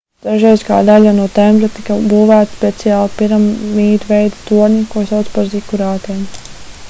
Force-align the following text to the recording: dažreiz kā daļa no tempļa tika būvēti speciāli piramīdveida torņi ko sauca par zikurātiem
dažreiz 0.25 0.61
kā 0.67 0.77
daļa 0.85 1.11
no 1.17 1.25
tempļa 1.35 1.67
tika 1.75 1.97
būvēti 2.13 2.55
speciāli 2.55 3.13
piramīdveida 3.19 4.41
torņi 4.49 4.81
ko 4.95 5.03
sauca 5.13 5.35
par 5.37 5.53
zikurātiem 5.55 6.25